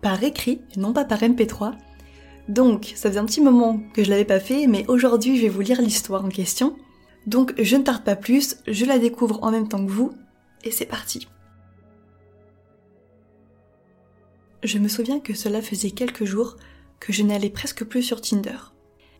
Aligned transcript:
par 0.00 0.22
écrit, 0.22 0.60
non 0.76 0.92
pas 0.92 1.04
par 1.04 1.20
MP3. 1.20 1.74
Donc, 2.48 2.92
ça 2.94 3.08
faisait 3.08 3.20
un 3.20 3.26
petit 3.26 3.40
moment 3.40 3.80
que 3.92 4.04
je 4.04 4.10
l'avais 4.10 4.24
pas 4.24 4.40
fait, 4.40 4.66
mais 4.66 4.84
aujourd'hui 4.88 5.36
je 5.36 5.42
vais 5.42 5.48
vous 5.48 5.60
lire 5.60 5.82
l'histoire 5.82 6.24
en 6.24 6.28
question. 6.28 6.76
Donc, 7.26 7.54
je 7.58 7.76
ne 7.76 7.82
tarde 7.82 8.04
pas 8.04 8.16
plus, 8.16 8.56
je 8.68 8.84
la 8.84 8.98
découvre 8.98 9.42
en 9.42 9.50
même 9.50 9.68
temps 9.68 9.84
que 9.84 9.90
vous, 9.90 10.12
et 10.62 10.70
c'est 10.70 10.86
parti. 10.86 11.26
Je 14.62 14.78
me 14.78 14.88
souviens 14.88 15.20
que 15.20 15.34
cela 15.34 15.60
faisait 15.60 15.90
quelques 15.90 16.24
jours 16.24 16.56
que 17.00 17.12
je 17.12 17.22
n'allais 17.22 17.50
presque 17.50 17.84
plus 17.84 18.02
sur 18.02 18.20
Tinder. 18.20 18.56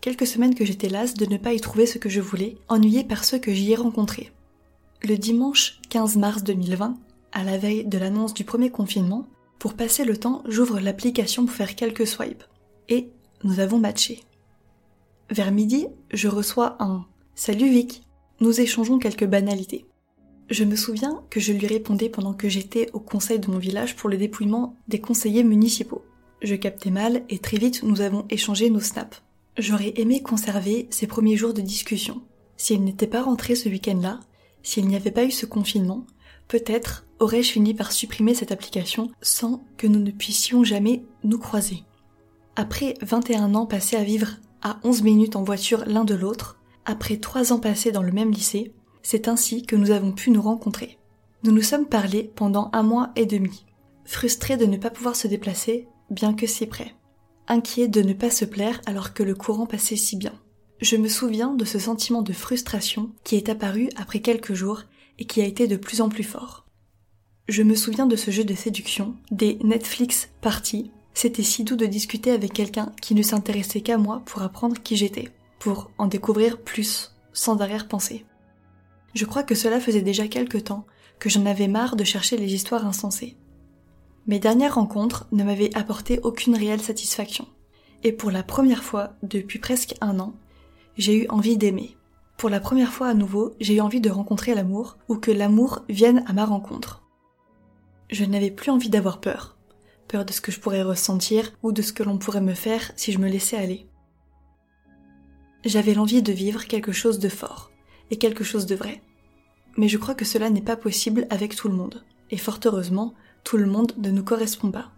Quelques 0.00 0.27
semaines 0.27 0.55
que 0.55 0.64
j'étais 0.64 0.88
lasse 0.88 1.14
de 1.14 1.27
ne 1.27 1.36
pas 1.36 1.52
y 1.52 1.61
trouver 1.61 1.86
ce 1.86 1.98
que 1.98 2.08
je 2.08 2.20
voulais, 2.20 2.58
ennuyée 2.68 3.05
par 3.05 3.24
ceux 3.24 3.38
que 3.38 3.52
j'y 3.52 3.72
ai 3.72 3.77
rencontrés. 3.77 4.33
Le 5.02 5.16
dimanche 5.16 5.80
15 5.90 6.16
mars 6.16 6.42
2020, 6.44 6.96
à 7.33 7.44
la 7.44 7.58
veille 7.58 7.84
de 7.84 7.98
l'annonce 7.98 8.34
du 8.34 8.44
premier 8.44 8.70
confinement, 8.70 9.27
pour 9.58 9.74
passer 9.74 10.04
le 10.04 10.16
temps, 10.16 10.42
j'ouvre 10.46 10.80
l'application 10.80 11.46
pour 11.46 11.54
faire 11.54 11.74
quelques 11.74 12.06
swipes. 12.06 12.44
Et 12.88 13.10
nous 13.44 13.60
avons 13.60 13.78
matché. 13.78 14.20
Vers 15.30 15.50
midi, 15.50 15.88
je 16.12 16.28
reçois 16.28 16.76
un 16.78 17.04
Salut 17.34 17.68
Vic. 17.68 18.02
Nous 18.40 18.60
échangeons 18.60 18.98
quelques 18.98 19.27
banalités. 19.27 19.86
Je 20.48 20.64
me 20.64 20.77
souviens 20.77 21.22
que 21.30 21.40
je 21.40 21.52
lui 21.52 21.66
répondais 21.66 22.08
pendant 22.08 22.32
que 22.32 22.48
j'étais 22.48 22.88
au 22.92 23.00
conseil 23.00 23.40
de 23.40 23.50
mon 23.50 23.58
village 23.58 23.96
pour 23.96 24.08
le 24.08 24.16
dépouillement 24.16 24.77
des 24.86 25.00
conseillers 25.00 25.42
municipaux. 25.42 26.04
Je 26.42 26.54
captais 26.54 26.90
mal 26.90 27.24
et 27.28 27.38
très 27.38 27.56
vite 27.56 27.82
nous 27.82 28.00
avons 28.00 28.27
échangé 28.30 28.70
nos 28.70 28.80
snaps. 28.80 29.22
J'aurais 29.58 29.94
aimé 29.96 30.22
conserver 30.22 30.86
ces 30.90 31.06
premiers 31.06 31.36
jours 31.36 31.54
de 31.54 31.62
discussion. 31.62 32.22
Si 32.56 32.74
elle 32.74 32.84
n'était 32.84 33.06
pas 33.06 33.22
rentrée 33.22 33.54
ce 33.54 33.68
week-end-là, 33.68 34.20
s'il 34.62 34.86
n'y 34.86 34.96
avait 34.96 35.10
pas 35.10 35.24
eu 35.24 35.30
ce 35.30 35.46
confinement, 35.46 36.06
peut-être 36.48 37.06
aurais-je 37.19 37.52
fini 37.52 37.75
par 37.75 37.92
supprimer 37.92 38.34
cette 38.34 38.52
application 38.52 39.11
sans 39.22 39.64
que 39.77 39.86
nous 39.86 40.00
ne 40.00 40.11
puissions 40.11 40.64
jamais 40.64 41.05
nous 41.25 41.39
croiser. 41.39 41.84
Après 42.56 42.94
21 43.02 43.55
ans 43.55 43.66
passés 43.66 43.97
à 43.97 44.05
vivre 44.05 44.36
à 44.62 44.78
11 44.84 45.02
minutes 45.02 45.36
en 45.36 45.42
voiture 45.42 45.84
l'un 45.86 46.05
de 46.05 46.14
l'autre, 46.14 46.58
après 46.84 47.19
3 47.19 47.52
ans 47.52 47.61
passés 47.61 47.92
dans 47.92 48.02
le 48.02 48.12
même 48.12 48.33
lycée, 48.33 48.72
c'est 49.02 49.28
ainsi 49.28 49.62
que 49.62 49.77
nous 49.77 49.91
avons 49.91 50.12
pu 50.12 50.30
nous 50.30 50.42
rencontrer. 50.42 50.98
Nous 51.42 51.52
nous 51.52 51.62
sommes 51.62 51.86
parlé 51.86 52.33
pendant 52.34 52.70
un 52.72 52.83
mois 52.83 53.12
et 53.14 53.27
demi, 53.27 53.67
frustrés 54.05 54.56
de 54.56 54.67
ne 54.67 54.77
pas 54.77 54.91
pouvoir 54.91 55.17
se 55.17 55.28
déplacer, 55.28 55.86
bien 56.11 56.34
que 56.34 56.47
si 56.47 56.67
près, 56.67 56.94
inquiets 57.47 57.89
de 57.89 58.02
ne 58.02 58.14
pas 58.14 58.30
se 58.30 58.44
plaire 58.44 58.80
alors 58.86 59.13
que 59.13 59.23
le 59.23 59.34
courant 59.34 59.67
passait 59.67 59.96
si 59.96 60.17
bien. 60.17 60.33
Je 60.80 60.96
me 60.96 61.08
souviens 61.08 61.55
de 61.55 61.64
ce 61.64 61.78
sentiment 61.78 62.23
de 62.23 62.33
frustration 62.33 63.11
qui 63.24 63.36
est 63.36 63.48
apparu 63.48 63.89
après 63.96 64.20
quelques 64.20 64.55
jours 64.55 64.83
et 65.18 65.24
qui 65.24 65.40
a 65.40 65.44
été 65.44 65.66
de 65.66 65.77
plus 65.77 66.00
en 66.00 66.08
plus 66.08 66.24
fort. 66.24 66.66
Je 67.48 67.62
me 67.62 67.74
souviens 67.74 68.06
de 68.06 68.16
ce 68.16 68.30
jeu 68.30 68.44
de 68.44 68.54
séduction, 68.54 69.14
des 69.30 69.58
Netflix 69.62 70.28
parties. 70.40 70.90
C'était 71.14 71.44
si 71.44 71.64
doux 71.64 71.77
de 71.77 71.86
discuter 71.86 72.32
avec 72.32 72.52
quelqu'un 72.52 72.92
qui 73.00 73.14
ne 73.14 73.22
s'intéressait 73.22 73.80
qu'à 73.80 73.98
moi 73.98 74.22
pour 74.27 74.42
apprendre 74.42 74.82
qui 74.82 74.96
j'étais, 74.96 75.30
pour 75.58 75.90
en 75.96 76.06
découvrir 76.06 76.60
plus, 76.60 77.14
sans 77.32 77.60
arrière-pensée. 77.60 78.24
Je 79.14 79.24
crois 79.24 79.44
que 79.44 79.54
cela 79.54 79.80
faisait 79.80 80.02
déjà 80.02 80.28
quelque 80.28 80.58
temps 80.58 80.86
que 81.18 81.30
j'en 81.30 81.46
avais 81.46 81.68
marre 81.68 81.96
de 81.96 82.04
chercher 82.04 82.36
les 82.36 82.52
histoires 82.52 82.86
insensées. 82.86 83.36
Mes 84.27 84.40
dernières 84.40 84.74
rencontres 84.74 85.28
ne 85.30 85.44
m'avaient 85.44 85.74
apporté 85.77 86.18
aucune 86.22 86.56
réelle 86.56 86.83
satisfaction. 86.83 87.46
Et 88.02 88.12
pour 88.12 88.30
la 88.30 88.42
première 88.42 88.83
fois 88.83 89.14
depuis 89.22 89.58
presque 89.58 89.94
un 90.00 90.18
an, 90.18 90.34
j'ai 90.98 91.22
eu 91.22 91.28
envie 91.28 91.56
d'aimer. 91.56 91.96
Pour 92.36 92.51
la 92.51 92.61
première 92.61 92.92
fois 92.92 93.08
à 93.08 93.14
nouveau, 93.14 93.55
j'ai 93.61 93.77
eu 93.77 93.80
envie 93.80 94.01
de 94.01 94.11
rencontrer 94.11 94.55
l'amour 94.55 94.98
ou 95.08 95.17
que 95.17 95.30
l'amour 95.30 95.85
vienne 95.89 96.24
à 96.27 96.33
ma 96.33 96.45
rencontre 96.45 97.02
je 98.11 98.24
n'avais 98.24 98.51
plus 98.51 98.70
envie 98.70 98.91
d'avoir 98.91 99.20
peur. 99.20 99.57
Peur 100.08 100.24
de 100.24 100.33
ce 100.33 100.41
que 100.41 100.52
je 100.52 100.61
pourrais 100.61 100.83
ressentir 100.83 101.52
ou 101.63 101.73
de 101.73 101.83
ce 101.83 101.92
que 101.92 102.02
l'on 102.02 102.19
pourrait 102.19 102.41
me 102.41 102.55
faire 102.55 102.92
si 102.96 103.13
je 103.13 103.19
me 103.19 103.29
laissais 103.29 103.57
aller. 103.57 103.89
J'avais 105.64 105.95
l'envie 105.95 106.23
de 106.23 106.33
vivre 106.33 106.64
quelque 106.64 106.92
chose 106.92 107.19
de 107.19 107.29
fort 107.29 107.73
et 108.11 108.19
quelque 108.19 108.45
chose 108.45 108.67
de 108.67 108.77
vrai. 108.77 109.02
Mais 109.77 109.89
je 109.89 109.98
crois 109.98 110.14
que 110.14 110.25
cela 110.25 110.48
n'est 110.48 110.63
pas 110.63 110.77
possible 110.77 111.27
avec 111.29 111.57
tout 111.57 111.69
le 111.69 111.75
monde. 111.75 112.05
Et 112.30 112.36
fort 112.36 112.61
heureusement, 112.64 113.14
tout 113.42 113.57
le 113.57 113.67
monde 113.67 113.92
ne 113.98 114.11
nous 114.11 114.25
correspond 114.25 114.70
pas. 114.70 114.92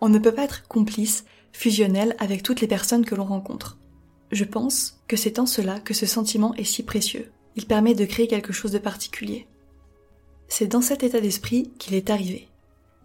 On 0.00 0.08
ne 0.08 0.18
peut 0.18 0.32
pas 0.32 0.44
être 0.44 0.66
complice, 0.68 1.24
fusionnel 1.52 2.16
avec 2.18 2.42
toutes 2.42 2.60
les 2.60 2.68
personnes 2.68 3.04
que 3.04 3.14
l'on 3.14 3.24
rencontre. 3.24 3.78
Je 4.32 4.44
pense 4.44 4.98
que 5.08 5.16
c'est 5.16 5.38
en 5.38 5.44
cela 5.44 5.78
que 5.78 5.92
ce 5.92 6.06
sentiment 6.06 6.54
est 6.54 6.64
si 6.64 6.82
précieux. 6.82 7.30
Il 7.54 7.66
permet 7.66 7.94
de 7.94 8.06
créer 8.06 8.26
quelque 8.26 8.54
chose 8.54 8.72
de 8.72 8.78
particulier. 8.78 9.46
C'est 10.48 10.66
dans 10.66 10.80
cet 10.80 11.02
état 11.02 11.20
d'esprit 11.20 11.70
qu'il 11.78 11.94
est 11.94 12.08
arrivé. 12.08 12.48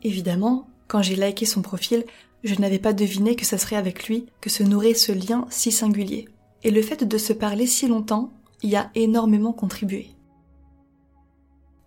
Évidemment, 0.03 0.69
quand 0.87 1.01
j'ai 1.01 1.17
liké 1.17 1.45
son 1.45 1.61
profil, 1.61 2.05
je 2.45 2.55
n'avais 2.55 2.79
pas 2.79 2.93
deviné 2.93 3.35
que 3.35 3.45
ça 3.45 3.57
serait 3.57 3.75
avec 3.75 4.07
lui 4.07 4.27
que 4.39 4.49
se 4.49 4.63
nourrait 4.63 4.93
ce 4.93 5.11
lien 5.11 5.45
si 5.49 5.69
singulier. 5.69 6.29
Et 6.63 6.71
le 6.71 6.81
fait 6.81 7.03
de 7.03 7.17
se 7.17 7.33
parler 7.33 7.67
si 7.67 7.87
longtemps 7.87 8.31
y 8.63 8.77
a 8.77 8.89
énormément 8.95 9.51
contribué. 9.51 10.11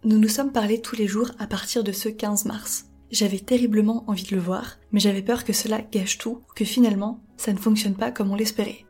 Nous 0.05 0.19
nous 0.19 0.29
sommes 0.29 0.53
parlé 0.53 0.83
tous 0.83 0.97
les 0.97 1.07
jours 1.07 1.31
à 1.39 1.47
partir 1.47 1.83
de 1.83 1.93
ce 1.93 2.11
15 2.11 2.45
mars. 2.45 2.87
J'avais 3.11 3.41
terriblement 3.41 4.05
envie 4.07 4.25
de 4.25 4.37
le 4.37 4.43
voir, 4.43 4.79
mais 4.93 5.01
j'avais 5.01 5.23
peur 5.23 5.45
que 5.45 5.53
cela 5.55 5.81
gâche 5.81 6.19
tout, 6.19 6.43
que 6.55 6.65
finalement, 6.65 7.21
ça 7.39 7.53
ne 7.55 7.59
fonctionne 7.59 7.97
pas 7.97 8.13
comme 8.13 8.31
on 8.31 8.37
l'espérait. 8.37 8.85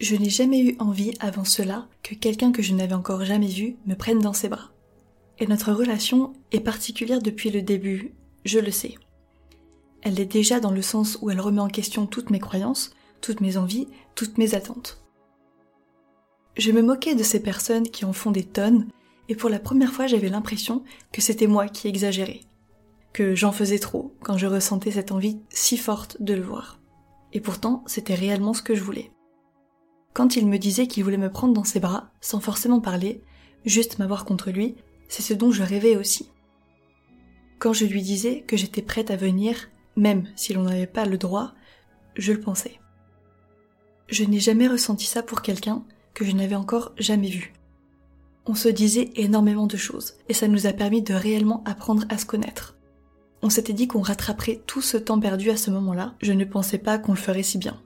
Je 0.00 0.16
n'ai 0.16 0.30
jamais 0.30 0.60
eu 0.60 0.76
envie 0.78 1.12
avant 1.20 1.44
cela 1.44 1.86
que 2.02 2.14
quelqu'un 2.14 2.52
que 2.52 2.62
je 2.62 2.74
n'avais 2.74 2.94
encore 2.94 3.22
jamais 3.22 3.48
vu 3.48 3.76
me 3.84 3.94
prenne 3.94 4.20
dans 4.20 4.32
ses 4.32 4.48
bras. 4.48 4.70
Et 5.38 5.46
notre 5.46 5.72
relation 5.72 6.32
est 6.52 6.60
particulière 6.60 7.20
depuis 7.20 7.50
le 7.50 7.60
début, 7.60 8.14
je 8.46 8.58
le 8.58 8.70
sais. 8.70 8.94
Elle 10.00 10.14
l'est 10.14 10.24
déjà 10.24 10.58
dans 10.58 10.70
le 10.70 10.80
sens 10.80 11.18
où 11.20 11.30
elle 11.30 11.40
remet 11.40 11.60
en 11.60 11.68
question 11.68 12.06
toutes 12.06 12.30
mes 12.30 12.38
croyances, 12.38 12.94
toutes 13.20 13.42
mes 13.42 13.58
envies, 13.58 13.88
toutes 14.14 14.38
mes 14.38 14.54
attentes. 14.54 15.04
Je 16.56 16.72
me 16.72 16.80
moquais 16.80 17.14
de 17.14 17.22
ces 17.22 17.42
personnes 17.42 17.88
qui 17.88 18.06
en 18.06 18.14
font 18.14 18.30
des 18.30 18.44
tonnes, 18.44 18.88
et 19.28 19.34
pour 19.34 19.50
la 19.50 19.58
première 19.58 19.92
fois 19.92 20.06
j'avais 20.06 20.30
l'impression 20.30 20.82
que 21.12 21.20
c'était 21.20 21.46
moi 21.46 21.68
qui 21.68 21.88
exagérais, 21.88 22.40
que 23.12 23.34
j'en 23.34 23.52
faisais 23.52 23.78
trop 23.78 24.14
quand 24.22 24.38
je 24.38 24.46
ressentais 24.46 24.92
cette 24.92 25.12
envie 25.12 25.40
si 25.50 25.76
forte 25.76 26.16
de 26.22 26.32
le 26.32 26.42
voir. 26.42 26.80
Et 27.34 27.40
pourtant, 27.40 27.84
c'était 27.86 28.14
réellement 28.14 28.54
ce 28.54 28.62
que 28.62 28.74
je 28.74 28.82
voulais. 28.82 29.12
Quand 30.12 30.36
il 30.36 30.46
me 30.46 30.58
disait 30.58 30.86
qu'il 30.86 31.04
voulait 31.04 31.16
me 31.16 31.30
prendre 31.30 31.54
dans 31.54 31.64
ses 31.64 31.80
bras, 31.80 32.10
sans 32.20 32.40
forcément 32.40 32.80
parler, 32.80 33.22
juste 33.64 33.98
m'avoir 33.98 34.24
contre 34.24 34.50
lui, 34.50 34.76
c'est 35.08 35.22
ce 35.22 35.34
dont 35.34 35.52
je 35.52 35.62
rêvais 35.62 35.96
aussi. 35.96 36.30
Quand 37.58 37.72
je 37.72 37.84
lui 37.84 38.02
disais 38.02 38.42
que 38.42 38.56
j'étais 38.56 38.82
prête 38.82 39.10
à 39.10 39.16
venir, 39.16 39.68
même 39.96 40.24
si 40.34 40.52
l'on 40.52 40.62
n'avait 40.62 40.86
pas 40.86 41.04
le 41.04 41.18
droit, 41.18 41.52
je 42.16 42.32
le 42.32 42.40
pensais. 42.40 42.80
Je 44.08 44.24
n'ai 44.24 44.40
jamais 44.40 44.66
ressenti 44.66 45.06
ça 45.06 45.22
pour 45.22 45.42
quelqu'un 45.42 45.84
que 46.14 46.24
je 46.24 46.32
n'avais 46.32 46.56
encore 46.56 46.92
jamais 46.98 47.28
vu. 47.28 47.52
On 48.46 48.54
se 48.54 48.68
disait 48.68 49.10
énormément 49.14 49.66
de 49.66 49.76
choses, 49.76 50.14
et 50.28 50.34
ça 50.34 50.48
nous 50.48 50.66
a 50.66 50.72
permis 50.72 51.02
de 51.02 51.14
réellement 51.14 51.62
apprendre 51.66 52.04
à 52.08 52.18
se 52.18 52.26
connaître. 52.26 52.76
On 53.42 53.50
s'était 53.50 53.72
dit 53.72 53.86
qu'on 53.86 54.00
rattraperait 54.00 54.62
tout 54.66 54.82
ce 54.82 54.96
temps 54.96 55.20
perdu 55.20 55.50
à 55.50 55.56
ce 55.56 55.70
moment-là, 55.70 56.14
je 56.20 56.32
ne 56.32 56.44
pensais 56.44 56.78
pas 56.78 56.98
qu'on 56.98 57.12
le 57.12 57.18
ferait 57.18 57.42
si 57.42 57.58
bien. 57.58 57.80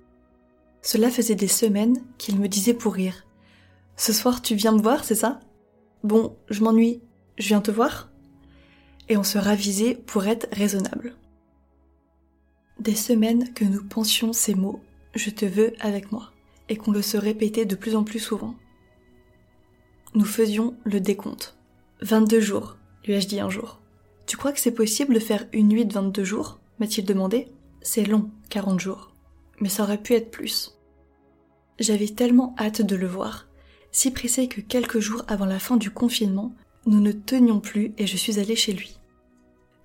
Cela 0.85 1.11
faisait 1.11 1.35
des 1.35 1.49
semaines 1.49 2.05
qu'il 2.19 2.39
me 2.39 2.47
disait 2.47 2.75
pour 2.75 2.93
rire. 2.93 3.27
Ce 3.97 4.13
soir 4.13 4.43
tu 4.43 4.55
viens 4.55 4.73
me 4.73 4.83
voir, 4.83 5.03
c'est 5.03 5.15
ça? 5.15 5.41
Bon, 6.03 6.37
je 6.51 6.63
m'ennuie, 6.63 7.01
je 7.39 7.49
viens 7.49 7.63
te 7.63 7.71
voir 7.71 8.11
Et 9.09 9.17
on 9.17 9.25
se 9.25 9.39
ravisait 9.39 9.95
pour 9.95 10.27
être 10.27 10.47
raisonnable. 10.53 11.17
Des 12.81 12.95
semaines 12.95 13.55
que 13.55 13.65
nous 13.65 13.83
pensions 13.83 14.35
ces 14.35 14.55
mots, 14.55 14.83
je 15.15 15.31
te 15.31 15.47
veux 15.47 15.73
avec 15.81 16.13
moi, 16.13 16.33
et 16.69 16.77
qu'on 16.77 16.93
le 16.93 17.01
se 17.01 17.17
répétait 17.17 17.65
de 17.65 17.77
plus 17.77 17.97
en 17.97 18.05
plus 18.05 18.19
souvent. 18.19 18.55
Nous 20.15 20.27
faisions 20.27 20.77
le 20.85 21.01
décompte. 21.01 21.57
22 22.03 22.41
jours, 22.41 22.77
lui 23.07 23.15
ai-je 23.15 23.29
dit 23.29 23.41
un 23.41 23.49
jour. 23.49 23.81
Tu 24.27 24.37
crois 24.37 24.53
que 24.53 24.61
c'est 24.61 24.71
possible 24.71 25.15
de 25.15 25.21
faire 25.21 25.47
une 25.55 25.69
nuit 25.69 25.87
de 25.87 25.95
22 25.95 26.25
jours? 26.25 26.61
M'a-t-il 26.79 27.07
demandé. 27.07 27.49
C'est 27.81 28.05
long, 28.05 28.31
40 28.51 28.81
jours. 28.81 29.14
Mais 29.61 29.69
ça 29.69 29.83
aurait 29.83 30.03
pu 30.03 30.15
être 30.15 30.31
plus. 30.31 30.79
J'avais 31.79 32.09
tellement 32.09 32.55
hâte 32.59 32.83
de 32.83 32.97
le 32.97 33.07
voir, 33.07 33.49
si 33.91 34.11
pressé 34.11 34.49
que 34.49 34.61
quelques 34.61 34.99
jours 34.99 35.25
avant 35.29 35.47
la 35.47 35.61
fin 35.61 35.77
du 35.77 35.91
confinement, 35.91 36.53
nous 36.87 37.01
ne 37.01 37.13
tenions 37.13 37.61
plus 37.61 37.95
et 37.97 38.07
je 38.07 38.17
suis 38.17 38.41
allée 38.41 38.57
chez 38.57 38.73
lui. 38.73 38.99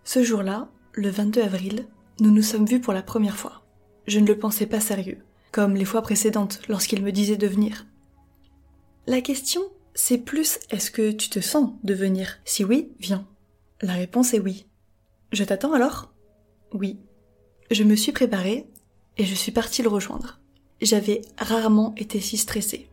Ce 0.03 0.23
jour-là, 0.23 0.67
le 0.93 1.09
22 1.09 1.41
avril, 1.41 1.87
nous 2.19 2.31
nous 2.31 2.41
sommes 2.41 2.65
vus 2.65 2.81
pour 2.81 2.93
la 2.93 3.03
première 3.03 3.37
fois. 3.37 3.63
Je 4.07 4.19
ne 4.19 4.25
le 4.25 4.37
pensais 4.37 4.65
pas 4.65 4.79
sérieux, 4.79 5.19
comme 5.51 5.75
les 5.75 5.85
fois 5.85 6.01
précédentes 6.01 6.61
lorsqu'il 6.67 7.03
me 7.03 7.11
disait 7.11 7.37
de 7.37 7.45
venir. 7.47 7.85
La 9.05 9.21
question, 9.21 9.61
c'est 9.93 10.17
plus 10.17 10.59
est-ce 10.71 10.89
que 10.89 11.11
tu 11.11 11.29
te 11.29 11.39
sens 11.39 11.73
de 11.83 11.93
venir? 11.93 12.39
Si 12.45 12.63
oui, 12.63 12.91
viens. 12.99 13.27
La 13.81 13.93
réponse 13.93 14.33
est 14.33 14.39
oui. 14.39 14.65
Je 15.31 15.43
t'attends 15.43 15.73
alors? 15.73 16.11
Oui. 16.73 16.99
Je 17.69 17.83
me 17.83 17.95
suis 17.95 18.11
préparée 18.11 18.67
et 19.19 19.25
je 19.25 19.35
suis 19.35 19.51
partie 19.51 19.83
le 19.83 19.89
rejoindre. 19.89 20.39
J'avais 20.81 21.21
rarement 21.37 21.93
été 21.97 22.19
si 22.21 22.37
stressée. 22.37 22.89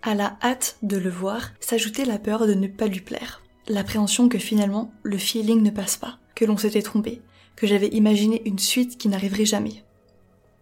À 0.00 0.14
la 0.14 0.38
hâte 0.42 0.78
de 0.82 0.96
le 0.96 1.10
voir 1.10 1.50
s'ajoutait 1.60 2.04
la 2.04 2.18
peur 2.18 2.46
de 2.46 2.54
ne 2.54 2.68
pas 2.68 2.86
lui 2.86 3.00
plaire, 3.00 3.42
l'appréhension 3.68 4.28
que 4.28 4.38
finalement 4.38 4.92
le 5.02 5.18
feeling 5.18 5.60
ne 5.60 5.70
passe 5.70 5.96
pas, 5.96 6.18
que 6.34 6.44
l'on 6.44 6.56
s'était 6.56 6.82
trompé, 6.82 7.20
que 7.56 7.66
j'avais 7.66 7.88
imaginé 7.88 8.42
une 8.46 8.60
suite 8.60 8.96
qui 8.96 9.08
n'arriverait 9.08 9.44
jamais. 9.44 9.84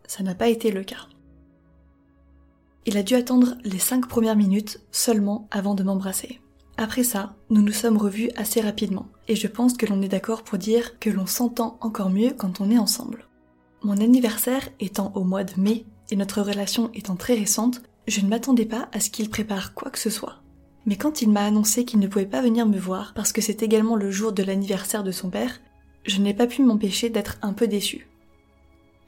Ça 0.06 0.22
n'a 0.22 0.34
pas 0.34 0.48
été 0.48 0.72
le 0.72 0.84
cas. 0.84 1.06
Il 2.86 2.96
a 2.96 3.02
dû 3.02 3.14
attendre 3.14 3.56
les 3.62 3.78
cinq 3.78 4.08
premières 4.08 4.36
minutes 4.36 4.80
seulement 4.90 5.48
avant 5.50 5.74
de 5.74 5.82
m'embrasser. 5.82 6.40
Après 6.78 7.04
ça, 7.04 7.34
nous 7.50 7.60
nous 7.60 7.72
sommes 7.72 7.98
revus 7.98 8.30
assez 8.36 8.62
rapidement, 8.62 9.08
et 9.28 9.36
je 9.36 9.46
pense 9.48 9.74
que 9.74 9.84
l'on 9.84 10.00
est 10.00 10.08
d'accord 10.08 10.44
pour 10.44 10.56
dire 10.56 10.98
que 10.98 11.10
l'on 11.10 11.26
s'entend 11.26 11.76
encore 11.82 12.08
mieux 12.08 12.30
quand 12.30 12.62
on 12.62 12.70
est 12.70 12.78
ensemble. 12.78 13.26
Mon 13.82 13.98
anniversaire 13.98 14.68
étant 14.78 15.10
au 15.14 15.24
mois 15.24 15.44
de 15.44 15.58
mai 15.58 15.86
et 16.10 16.16
notre 16.16 16.42
relation 16.42 16.90
étant 16.92 17.16
très 17.16 17.34
récente, 17.34 17.80
je 18.06 18.20
ne 18.20 18.28
m'attendais 18.28 18.66
pas 18.66 18.88
à 18.92 19.00
ce 19.00 19.08
qu'il 19.08 19.30
prépare 19.30 19.72
quoi 19.72 19.90
que 19.90 19.98
ce 19.98 20.10
soit. 20.10 20.42
Mais 20.84 20.96
quand 20.96 21.22
il 21.22 21.30
m'a 21.30 21.44
annoncé 21.44 21.84
qu'il 21.84 21.98
ne 21.98 22.06
pouvait 22.06 22.26
pas 22.26 22.42
venir 22.42 22.66
me 22.66 22.78
voir 22.78 23.14
parce 23.14 23.32
que 23.32 23.40
c'est 23.40 23.62
également 23.62 23.96
le 23.96 24.10
jour 24.10 24.32
de 24.32 24.42
l'anniversaire 24.42 25.02
de 25.02 25.12
son 25.12 25.30
père, 25.30 25.60
je 26.04 26.20
n'ai 26.20 26.34
pas 26.34 26.46
pu 26.46 26.62
m'empêcher 26.62 27.08
d'être 27.08 27.38
un 27.42 27.52
peu 27.52 27.68
déçue. 27.68 28.08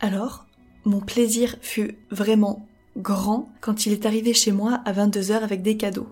Alors, 0.00 0.46
mon 0.84 1.00
plaisir 1.00 1.56
fut 1.60 1.98
vraiment 2.10 2.66
grand 2.96 3.48
quand 3.60 3.86
il 3.86 3.92
est 3.92 4.06
arrivé 4.06 4.34
chez 4.34 4.52
moi 4.52 4.80
à 4.84 4.92
22h 4.92 5.40
avec 5.40 5.62
des 5.62 5.76
cadeaux. 5.76 6.08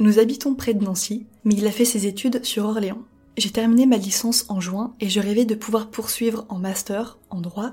Nous 0.00 0.18
habitons 0.18 0.54
près 0.54 0.74
de 0.74 0.84
Nancy, 0.84 1.26
mais 1.44 1.54
il 1.54 1.66
a 1.66 1.72
fait 1.72 1.84
ses 1.84 2.06
études 2.06 2.44
sur 2.44 2.64
Orléans. 2.64 3.02
J'ai 3.38 3.50
terminé 3.50 3.86
ma 3.86 3.98
licence 3.98 4.46
en 4.48 4.60
juin 4.60 4.96
et 4.98 5.08
je 5.08 5.20
rêvais 5.20 5.44
de 5.44 5.54
pouvoir 5.54 5.90
poursuivre 5.90 6.44
en 6.48 6.58
master, 6.58 7.18
en 7.30 7.40
droit, 7.40 7.70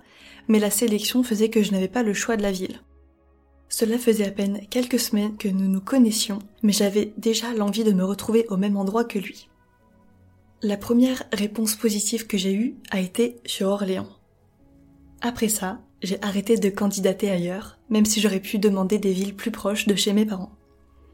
mais 0.48 0.60
la 0.60 0.70
sélection 0.70 1.24
faisait 1.24 1.50
que 1.50 1.64
je 1.64 1.72
n'avais 1.72 1.88
pas 1.88 2.04
le 2.04 2.14
choix 2.14 2.38
de 2.38 2.44
la 2.44 2.52
ville. 2.52 2.82
Cela 3.68 3.98
faisait 3.98 4.28
à 4.28 4.32
peine 4.32 4.62
quelques 4.70 5.00
semaines 5.00 5.38
que 5.38 5.48
nous 5.48 5.68
nous 5.68 5.82
connaissions, 5.82 6.38
mais 6.62 6.72
j'avais 6.72 7.14
déjà 7.18 7.52
l'envie 7.56 7.84
de 7.84 7.94
me 7.94 8.06
retrouver 8.06 8.46
au 8.50 8.58
même 8.58 8.78
endroit 8.78 9.06
que 9.06 9.18
lui. 9.18 9.50
La 10.62 10.78
première 10.78 11.24
réponse 11.34 11.76
positive 11.76 12.28
que 12.28 12.38
j'ai 12.38 12.54
eue 12.54 12.76
a 12.92 13.00
été 13.00 13.38
sur 13.48 13.70
Orléans. 13.70 14.10
Après 15.22 15.50
ça, 15.50 15.82
j'ai 16.04 16.22
arrêté 16.22 16.58
de 16.58 16.70
candidater 16.70 17.32
ailleurs, 17.32 17.80
même 17.90 18.06
si 18.06 18.22
j'aurais 18.22 18.40
pu 18.40 18.60
demander 18.60 19.00
des 19.00 19.14
villes 19.14 19.36
plus 19.36 19.50
proches 19.50 19.88
de 19.88 19.96
chez 19.96 20.14
mes 20.14 20.28
parents. 20.28 20.52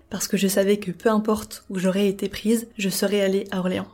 Parce 0.10 0.28
que 0.28 0.36
je 0.36 0.50
savais 0.50 0.76
que 0.76 0.92
peu 0.92 1.08
importe 1.08 1.64
où 1.70 1.80
j'aurais 1.80 2.10
été 2.10 2.28
prise, 2.28 2.68
je 2.78 2.90
serais 2.90 3.22
allée 3.22 3.48
à 3.52 3.60
Orléans. 3.60 3.88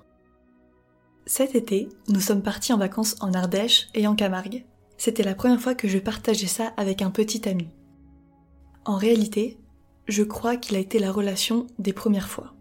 Cet 1.27 1.53
été, 1.53 1.89
nous 2.07 2.19
sommes 2.19 2.41
partis 2.41 2.73
en 2.73 2.79
vacances 2.79 3.15
en 3.19 3.33
Ardèche 3.33 3.89
et 3.93 4.07
en 4.07 4.15
Camargue. 4.15 4.65
C'était 4.97 5.21
la 5.21 5.35
première 5.35 5.61
fois 5.61 5.75
que 5.75 5.87
je 5.87 5.99
partageais 5.99 6.47
ça 6.47 6.73
avec 6.77 7.03
un 7.03 7.11
petit 7.11 7.47
ami. 7.47 7.69
En 8.85 8.95
réalité, 8.95 9.59
je 10.07 10.23
crois 10.23 10.57
qu'il 10.57 10.75
a 10.75 10.79
été 10.79 10.97
la 10.97 11.11
relation 11.11 11.67
des 11.77 11.93
premières 11.93 12.29
fois. 12.29 12.55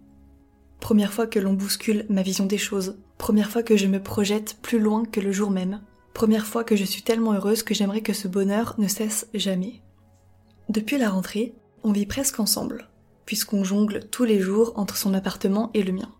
Première 0.80 1.14
fois 1.14 1.26
que 1.26 1.38
l'on 1.38 1.54
bouscule 1.54 2.04
ma 2.10 2.20
vision 2.20 2.44
des 2.44 2.58
choses, 2.58 2.98
première 3.16 3.50
fois 3.50 3.62
que 3.62 3.78
je 3.78 3.86
me 3.86 4.02
projette 4.02 4.58
plus 4.60 4.78
loin 4.78 5.06
que 5.06 5.20
le 5.20 5.32
jour 5.32 5.50
même, 5.50 5.80
Première 6.16 6.46
fois 6.46 6.64
que 6.64 6.76
je 6.76 6.84
suis 6.84 7.02
tellement 7.02 7.34
heureuse 7.34 7.62
que 7.62 7.74
j'aimerais 7.74 8.00
que 8.00 8.14
ce 8.14 8.26
bonheur 8.26 8.74
ne 8.78 8.88
cesse 8.88 9.28
jamais. 9.34 9.82
Depuis 10.70 10.96
la 10.96 11.10
rentrée, 11.10 11.54
on 11.84 11.92
vit 11.92 12.06
presque 12.06 12.40
ensemble, 12.40 12.88
puisqu'on 13.26 13.64
jongle 13.64 14.00
tous 14.10 14.24
les 14.24 14.40
jours 14.40 14.72
entre 14.76 14.96
son 14.96 15.12
appartement 15.12 15.70
et 15.74 15.82
le 15.82 15.92
mien. 15.92 16.10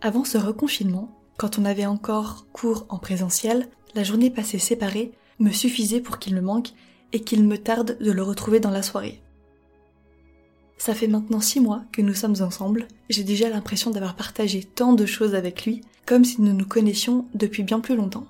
Avant 0.00 0.24
ce 0.24 0.38
reconfinement, 0.38 1.15
quand 1.36 1.58
on 1.58 1.64
avait 1.64 1.86
encore 1.86 2.46
cours 2.52 2.86
en 2.88 2.98
présentiel, 2.98 3.68
la 3.94 4.04
journée 4.04 4.30
passée 4.30 4.58
séparée 4.58 5.12
me 5.38 5.50
suffisait 5.50 6.00
pour 6.00 6.18
qu'il 6.18 6.34
me 6.34 6.40
manque 6.40 6.70
et 7.12 7.20
qu'il 7.20 7.44
me 7.44 7.58
tarde 7.58 7.98
de 8.00 8.10
le 8.10 8.22
retrouver 8.22 8.60
dans 8.60 8.70
la 8.70 8.82
soirée. 8.82 9.20
Ça 10.78 10.94
fait 10.94 11.08
maintenant 11.08 11.40
six 11.40 11.60
mois 11.60 11.84
que 11.92 12.02
nous 12.02 12.14
sommes 12.14 12.42
ensemble, 12.42 12.86
j'ai 13.08 13.24
déjà 13.24 13.48
l'impression 13.48 13.90
d'avoir 13.90 14.16
partagé 14.16 14.62
tant 14.62 14.92
de 14.92 15.06
choses 15.06 15.34
avec 15.34 15.64
lui, 15.64 15.80
comme 16.04 16.24
si 16.24 16.42
nous 16.42 16.52
nous 16.52 16.66
connaissions 16.66 17.26
depuis 17.34 17.62
bien 17.62 17.80
plus 17.80 17.96
longtemps 17.96 18.26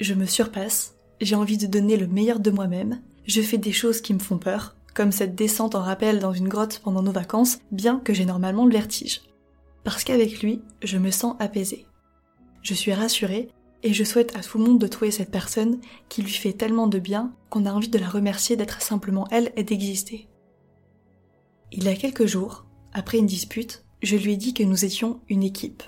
je 0.00 0.14
me 0.14 0.26
surpasse, 0.26 0.94
j'ai 1.20 1.36
envie 1.36 1.58
de 1.58 1.66
donner 1.66 1.96
le 1.96 2.06
meilleur 2.06 2.40
de 2.40 2.50
moi-même, 2.50 3.00
je 3.26 3.42
fais 3.42 3.58
des 3.58 3.72
choses 3.72 4.00
qui 4.00 4.14
me 4.14 4.18
font 4.18 4.38
peur, 4.38 4.74
comme 4.94 5.12
cette 5.12 5.34
descente 5.34 5.74
en 5.74 5.82
rappel 5.82 6.18
dans 6.18 6.32
une 6.32 6.48
grotte 6.48 6.80
pendant 6.82 7.02
nos 7.02 7.12
vacances, 7.12 7.58
bien 7.70 8.00
que 8.00 8.14
j'ai 8.14 8.24
normalement 8.24 8.64
le 8.64 8.72
vertige. 8.72 9.20
Parce 9.84 10.04
qu'avec 10.04 10.42
lui, 10.42 10.62
je 10.82 10.98
me 10.98 11.10
sens 11.10 11.36
apaisée. 11.38 11.86
Je 12.62 12.74
suis 12.74 12.92
rassurée 12.92 13.48
et 13.82 13.92
je 13.92 14.04
souhaite 14.04 14.36
à 14.36 14.40
tout 14.40 14.58
le 14.58 14.64
monde 14.64 14.78
de 14.78 14.86
trouver 14.86 15.10
cette 15.10 15.30
personne 15.30 15.80
qui 16.08 16.22
lui 16.22 16.32
fait 16.32 16.52
tellement 16.52 16.86
de 16.86 16.98
bien 16.98 17.32
qu'on 17.48 17.66
a 17.66 17.72
envie 17.72 17.88
de 17.88 17.98
la 17.98 18.08
remercier 18.08 18.56
d'être 18.56 18.82
simplement 18.82 19.26
elle 19.30 19.52
et 19.56 19.64
d'exister. 19.64 20.28
Il 21.72 21.84
y 21.84 21.88
a 21.88 21.94
quelques 21.94 22.26
jours, 22.26 22.66
après 22.92 23.18
une 23.18 23.26
dispute, 23.26 23.84
je 24.02 24.16
lui 24.16 24.32
ai 24.32 24.36
dit 24.36 24.54
que 24.54 24.62
nous 24.62 24.84
étions 24.84 25.20
une 25.28 25.42
équipe. 25.42 25.82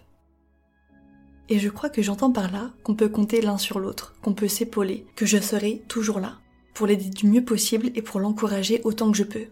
Et 1.49 1.59
je 1.59 1.69
crois 1.69 1.91
que 1.91 2.03
j'entends 2.03 2.33
par 2.33 2.51
là 2.51 2.71
qu'on 2.83 2.95
peut 2.95 3.09
compter 3.09 3.43
l'un 3.43 3.59
sur 3.59 3.79
l'autre, 3.79 4.15
qu'on 4.23 4.33
peut 4.33 4.49
s'épauler, 4.49 5.07
que 5.17 5.27
je 5.27 5.39
serai 5.39 5.83
toujours 5.89 6.21
là, 6.21 6.39
pour 6.73 6.87
l'aider 6.87 7.11
du 7.11 7.27
mieux 7.27 7.45
possible 7.45 7.91
et 7.95 8.03
pour 8.03 8.21
l'encourager 8.21 8.81
autant 8.85 9.11
que 9.11 9.19
je 9.19 9.25
peux. 9.25 9.47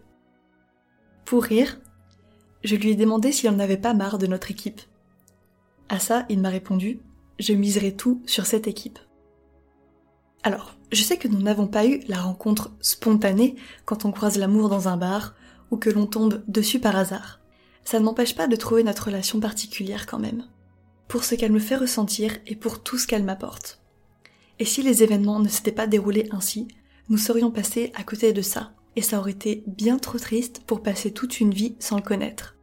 Pour 1.25 1.43
rire, 1.43 1.79
je 2.63 2.75
lui 2.75 2.91
ai 2.91 2.95
demandé 2.95 3.31
s'il 3.31 3.49
en 3.49 3.59
avait 3.59 3.77
pas 3.77 3.93
marre 3.93 4.17
de 4.17 4.27
notre 4.27 4.51
équipe. 4.51 4.81
À 5.89 5.99
ça, 5.99 6.25
il 6.29 6.39
m'a 6.39 6.49
répondu 6.49 7.01
Je 7.41 7.53
miserai 7.53 7.95
tout 7.95 8.21
sur 8.27 8.45
cette 8.45 8.67
équipe. 8.67 8.99
Alors, 10.43 10.77
je 10.91 11.01
sais 11.01 11.17
que 11.17 11.27
nous 11.27 11.41
n'avons 11.41 11.65
pas 11.65 11.87
eu 11.87 12.01
la 12.07 12.21
rencontre 12.21 12.69
spontanée 12.81 13.55
quand 13.83 14.05
on 14.05 14.11
croise 14.11 14.37
l'amour 14.37 14.69
dans 14.69 14.87
un 14.87 14.95
bar 14.95 15.33
ou 15.71 15.77
que 15.77 15.89
l'on 15.89 16.05
tombe 16.05 16.43
dessus 16.47 16.79
par 16.79 16.95
hasard. 16.95 17.39
Ça 17.83 17.99
ne 17.99 18.05
m'empêche 18.05 18.35
pas 18.35 18.45
de 18.45 18.55
trouver 18.55 18.83
notre 18.83 19.05
relation 19.05 19.39
particulière 19.39 20.05
quand 20.05 20.19
même 20.19 20.45
pour 21.07 21.23
ce 21.23 21.33
qu'elle 21.33 21.51
me 21.51 21.57
fait 21.57 21.77
ressentir 21.77 22.37
et 22.45 22.55
pour 22.55 22.83
tout 22.83 22.99
ce 22.99 23.07
qu'elle 23.07 23.23
m'apporte. 23.23 23.81
Et 24.59 24.65
si 24.65 24.83
les 24.83 25.01
événements 25.01 25.39
ne 25.39 25.49
s'étaient 25.49 25.71
pas 25.71 25.87
déroulés 25.87 26.29
ainsi, 26.29 26.67
nous 27.09 27.17
serions 27.17 27.49
passés 27.49 27.91
à 27.95 28.03
côté 28.03 28.33
de 28.33 28.43
ça, 28.43 28.71
et 28.95 29.01
ça 29.01 29.17
aurait 29.17 29.31
été 29.31 29.63
bien 29.65 29.97
trop 29.97 30.19
triste 30.19 30.61
pour 30.67 30.83
passer 30.83 31.11
toute 31.11 31.39
une 31.39 31.55
vie 31.55 31.75
sans 31.79 31.95
le 31.95 32.03
connaître. 32.03 32.55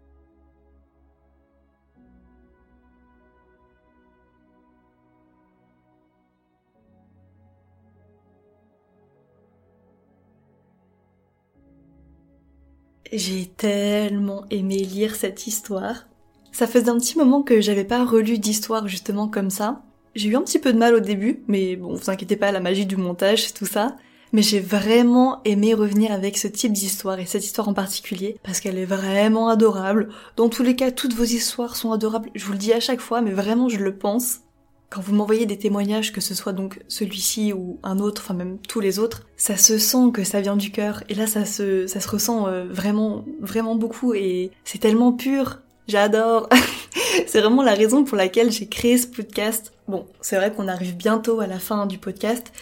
J'ai 13.12 13.46
tellement 13.46 14.44
aimé 14.50 14.76
lire 14.76 15.14
cette 15.14 15.46
histoire. 15.46 16.06
Ça 16.52 16.66
faisait 16.66 16.90
un 16.90 16.98
petit 16.98 17.16
moment 17.16 17.42
que 17.42 17.60
j'avais 17.60 17.84
pas 17.84 18.04
relu 18.04 18.38
d'histoire 18.38 18.86
justement 18.86 19.28
comme 19.28 19.48
ça. 19.48 19.82
J'ai 20.14 20.28
eu 20.28 20.36
un 20.36 20.42
petit 20.42 20.58
peu 20.58 20.74
de 20.74 20.78
mal 20.78 20.94
au 20.94 21.00
début, 21.00 21.42
mais 21.48 21.76
bon, 21.76 21.94
vous 21.94 22.10
inquiétez 22.10 22.36
pas, 22.36 22.52
la 22.52 22.60
magie 22.60 22.84
du 22.84 22.96
montage, 22.96 23.54
tout 23.54 23.64
ça. 23.64 23.96
Mais 24.32 24.42
j'ai 24.42 24.60
vraiment 24.60 25.40
aimé 25.46 25.72
revenir 25.72 26.12
avec 26.12 26.36
ce 26.36 26.48
type 26.48 26.72
d'histoire, 26.72 27.18
et 27.18 27.24
cette 27.24 27.44
histoire 27.44 27.68
en 27.68 27.72
particulier, 27.72 28.36
parce 28.42 28.60
qu'elle 28.60 28.76
est 28.76 28.84
vraiment 28.84 29.48
adorable. 29.48 30.10
Dans 30.36 30.50
tous 30.50 30.62
les 30.62 30.76
cas, 30.76 30.90
toutes 30.90 31.14
vos 31.14 31.24
histoires 31.24 31.76
sont 31.76 31.92
adorables, 31.92 32.28
je 32.34 32.44
vous 32.44 32.52
le 32.52 32.58
dis 32.58 32.74
à 32.74 32.80
chaque 32.80 33.00
fois, 33.00 33.22
mais 33.22 33.30
vraiment 33.30 33.70
je 33.70 33.78
le 33.78 33.96
pense. 33.96 34.40
Quand 34.90 35.00
vous 35.02 35.14
m'envoyez 35.14 35.46
des 35.46 35.58
témoignages, 35.58 36.12
que 36.12 36.20
ce 36.20 36.34
soit 36.34 36.52
donc 36.52 36.80
celui-ci 36.88 37.52
ou 37.52 37.78
un 37.82 37.98
autre, 37.98 38.22
enfin 38.24 38.34
même 38.34 38.58
tous 38.68 38.80
les 38.80 38.98
autres, 38.98 39.26
ça 39.36 39.56
se 39.56 39.76
sent 39.78 40.12
que 40.14 40.24
ça 40.24 40.40
vient 40.40 40.56
du 40.56 40.70
cœur, 40.70 41.02
et 41.08 41.14
là 41.14 41.26
ça 41.26 41.44
se, 41.44 41.86
ça 41.86 42.00
se 42.00 42.08
ressent 42.08 42.46
euh, 42.46 42.64
vraiment, 42.64 43.24
vraiment 43.40 43.74
beaucoup, 43.74 44.14
et 44.14 44.50
c'est 44.64 44.78
tellement 44.78 45.12
pur, 45.12 45.60
J'adore. 45.88 46.50
c'est 47.26 47.40
vraiment 47.40 47.62
la 47.62 47.72
raison 47.72 48.04
pour 48.04 48.18
laquelle 48.18 48.52
j'ai 48.52 48.66
créé 48.66 48.98
ce 48.98 49.06
podcast. 49.06 49.72
Bon, 49.88 50.06
c'est 50.20 50.36
vrai 50.36 50.52
qu'on 50.52 50.68
arrive 50.68 50.94
bientôt 50.96 51.40
à 51.40 51.46
la 51.46 51.58
fin 51.58 51.86
du 51.86 51.96
podcast, 51.96 52.52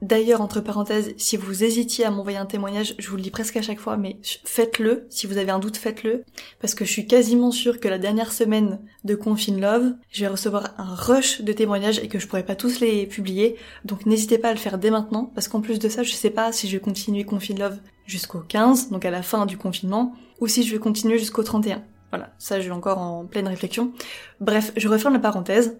D'ailleurs, 0.00 0.40
entre 0.40 0.60
parenthèses, 0.60 1.12
si 1.16 1.36
vous 1.36 1.64
hésitiez 1.64 2.04
à 2.04 2.10
m'envoyer 2.10 2.38
un 2.38 2.46
témoignage, 2.46 2.94
je 2.98 3.08
vous 3.08 3.16
le 3.16 3.22
dis 3.22 3.30
presque 3.30 3.56
à 3.56 3.62
chaque 3.62 3.80
fois, 3.80 3.96
mais 3.96 4.18
faites-le. 4.22 5.06
Si 5.10 5.26
vous 5.26 5.38
avez 5.38 5.50
un 5.50 5.58
doute, 5.58 5.76
faites-le. 5.76 6.24
Parce 6.60 6.74
que 6.74 6.84
je 6.84 6.90
suis 6.90 7.06
quasiment 7.06 7.50
sûre 7.50 7.80
que 7.80 7.88
la 7.88 7.98
dernière 7.98 8.32
semaine 8.32 8.78
de 9.04 9.16
Confine 9.16 9.60
Love, 9.60 9.94
je 10.10 10.20
vais 10.20 10.28
recevoir 10.28 10.74
un 10.78 10.94
rush 10.94 11.42
de 11.42 11.52
témoignages 11.52 11.98
et 11.98 12.08
que 12.08 12.20
je 12.20 12.28
pourrai 12.28 12.44
pas 12.44 12.54
tous 12.54 12.78
les 12.78 13.06
publier. 13.06 13.56
Donc 13.84 14.06
n'hésitez 14.06 14.38
pas 14.38 14.50
à 14.50 14.52
le 14.52 14.58
faire 14.58 14.78
dès 14.78 14.90
maintenant, 14.90 15.32
parce 15.34 15.48
qu'en 15.48 15.60
plus 15.60 15.80
de 15.80 15.88
ça, 15.88 16.04
je 16.04 16.12
sais 16.12 16.30
pas 16.30 16.52
si 16.52 16.68
je 16.68 16.76
vais 16.76 16.82
continuer 16.82 17.24
Confine 17.24 17.58
Love 17.58 17.78
jusqu'au 18.06 18.40
15, 18.40 18.90
donc 18.90 19.04
à 19.04 19.10
la 19.10 19.22
fin 19.22 19.46
du 19.46 19.58
confinement, 19.58 20.14
ou 20.40 20.46
si 20.46 20.62
je 20.62 20.72
vais 20.72 20.78
continuer 20.78 21.18
jusqu'au 21.18 21.42
31. 21.42 21.82
Voilà, 22.10 22.30
ça 22.38 22.58
je 22.58 22.62
suis 22.62 22.70
encore 22.70 22.98
en 22.98 23.26
pleine 23.26 23.48
réflexion. 23.48 23.92
Bref, 24.40 24.72
je 24.76 24.88
referme 24.88 25.14
la 25.14 25.20
parenthèse. 25.20 25.76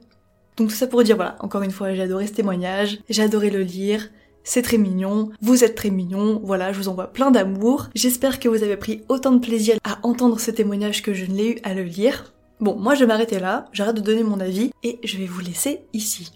Donc 0.58 0.70
tout 0.70 0.74
ça 0.74 0.88
pour 0.88 1.04
dire, 1.04 1.16
voilà, 1.16 1.36
encore 1.40 1.62
une 1.62 1.70
fois, 1.70 1.94
j'ai 1.94 2.02
adoré 2.02 2.26
ce 2.26 2.32
témoignage, 2.32 2.98
j'ai 3.08 3.22
adoré 3.22 3.48
le 3.48 3.62
lire, 3.62 4.10
c'est 4.42 4.62
très 4.62 4.78
mignon, 4.78 5.30
vous 5.40 5.62
êtes 5.62 5.76
très 5.76 5.90
mignon, 5.90 6.40
voilà, 6.42 6.72
je 6.72 6.78
vous 6.78 6.88
envoie 6.88 7.12
plein 7.12 7.30
d'amour. 7.30 7.88
J'espère 7.94 8.40
que 8.40 8.48
vous 8.48 8.62
avez 8.64 8.76
pris 8.76 9.04
autant 9.08 9.30
de 9.30 9.38
plaisir 9.38 9.76
à 9.84 9.98
entendre 10.02 10.40
ce 10.40 10.50
témoignage 10.50 11.02
que 11.02 11.14
je 11.14 11.26
ne 11.26 11.36
l'ai 11.36 11.50
eu 11.52 11.58
à 11.62 11.74
le 11.74 11.84
lire. 11.84 12.34
Bon, 12.58 12.76
moi 12.76 12.94
je 12.94 13.00
vais 13.00 13.06
m'arrêter 13.06 13.38
là, 13.38 13.66
j'arrête 13.72 13.94
de 13.94 14.00
donner 14.00 14.24
mon 14.24 14.40
avis 14.40 14.72
et 14.82 14.98
je 15.04 15.16
vais 15.16 15.26
vous 15.26 15.40
laisser 15.40 15.82
ici. 15.92 16.32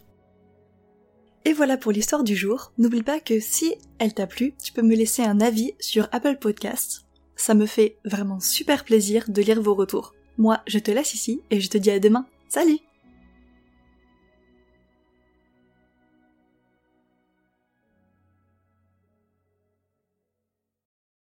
Et 1.45 1.53
voilà 1.53 1.77
pour 1.77 1.91
l'histoire 1.91 2.23
du 2.23 2.37
jour. 2.37 2.73
N'oublie 2.79 3.03
pas 3.03 3.19
que 3.19 3.41
si 3.41 3.75
elle 3.99 4.15
t'a 4.15 4.29
plu, 4.29 4.55
tu 4.63 4.73
peux 4.73 4.83
me 4.83 4.95
laisser 4.95 5.23
un 5.23 5.41
avis 5.41 5.73
sur 5.81 6.07
Apple 6.13 6.37
Podcasts. 6.37 7.07
Ça 7.35 7.55
me 7.55 7.67
fait 7.67 7.97
vraiment 8.05 8.39
super 8.39 8.85
plaisir 8.85 9.25
de 9.27 9.43
lire 9.43 9.61
vos 9.61 9.75
retours. 9.75 10.15
Moi, 10.39 10.61
je 10.69 10.79
te 10.79 10.93
laisse 10.93 11.15
ici 11.15 11.41
et 11.51 11.61
je 11.61 11.69
te 11.69 11.79
dis 11.79 11.91
à 11.91 11.99
demain. 11.99 12.27
Salut 12.49 12.79